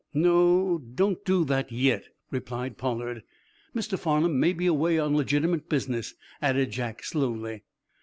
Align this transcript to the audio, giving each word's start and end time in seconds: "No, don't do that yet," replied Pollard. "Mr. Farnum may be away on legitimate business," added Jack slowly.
"No, 0.15 0.79
don't 0.79 1.23
do 1.25 1.45
that 1.45 1.71
yet," 1.71 2.07
replied 2.31 2.75
Pollard. 2.75 3.21
"Mr. 3.75 3.99
Farnum 3.99 4.39
may 4.39 4.51
be 4.51 4.65
away 4.65 4.97
on 4.97 5.15
legitimate 5.15 5.69
business," 5.69 6.15
added 6.41 6.71
Jack 6.71 7.03
slowly. 7.03 7.61